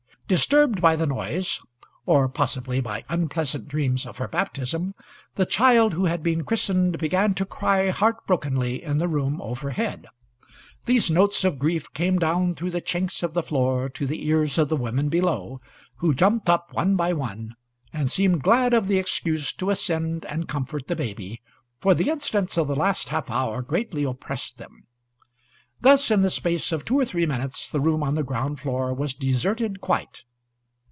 [0.31, 1.59] Disturbed by the noise,
[2.05, 4.95] or possibly by unpleasant dreams of her baptism,
[5.35, 10.07] the child who had been christened began to cry heartbrokenly in the room overhead.
[10.85, 14.57] These notes of grief came down through the chinks of the floor to the ears
[14.57, 15.59] of the women below,
[15.97, 17.55] who jumped up, one by one,
[17.91, 21.41] and seemed glad of the excuse to ascend and comfort the baby;
[21.81, 24.85] for the incidents of the last half hour greatly oppressed them.
[25.83, 28.93] Thus in the space of two or three minutes the room on the ground floor
[28.93, 30.23] was deserted quite.